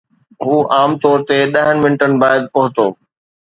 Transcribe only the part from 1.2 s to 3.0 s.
تي ڏهن منٽن بعد پهتو